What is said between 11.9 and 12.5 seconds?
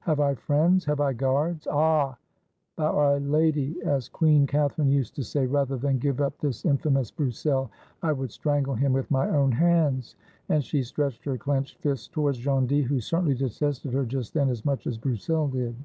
towards